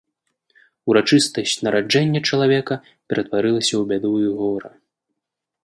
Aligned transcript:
Урачыстасць 0.91 1.53
нараджэння 1.67 2.21
чалавека 2.31 2.79
ператваралася 3.09 3.73
ў 3.77 3.83
бяду 3.93 4.11
і 4.25 4.35
гора. 4.39 4.71